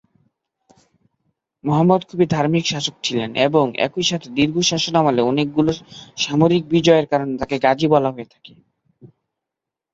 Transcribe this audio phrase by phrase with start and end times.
[1.63, 5.71] মুহাম্মদ খুব ধার্মিক শাসক ছিলেন এবং একইসাথে দীর্ঘ শাসনামলে অনেকগুলো
[6.17, 8.53] সামরিক বিজয়ের কারণে তাঁকে গাজী বলা হয়ে থাকে।